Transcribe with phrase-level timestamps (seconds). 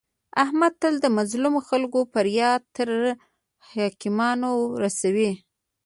[0.43, 2.89] احمد تل د مظلمو خلکو فریاد تر
[3.71, 4.51] حاکمانو
[4.83, 5.31] رسوي.